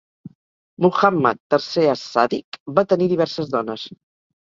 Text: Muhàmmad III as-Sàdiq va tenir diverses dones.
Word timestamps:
Muhàmmad 0.85 1.41
III 1.59 1.93
as-Sàdiq 1.93 2.61
va 2.81 2.89
tenir 2.91 3.13
diverses 3.15 3.57
dones. 3.57 3.91